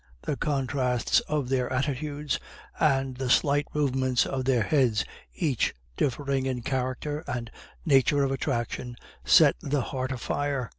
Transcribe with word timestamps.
The 0.23 0.35
contrasts 0.35 1.19
of 1.29 1.47
their 1.47 1.71
attitudes 1.71 2.39
and 2.79 3.15
the 3.17 3.29
slight 3.29 3.67
movements 3.71 4.25
of 4.25 4.45
their 4.45 4.63
heads, 4.63 5.05
each 5.35 5.75
differing 5.95 6.47
in 6.47 6.63
character 6.63 7.23
and 7.27 7.51
nature 7.85 8.23
of 8.23 8.31
attraction, 8.31 8.95
set 9.25 9.57
the 9.61 9.81
heart 9.81 10.11
afire. 10.11 10.69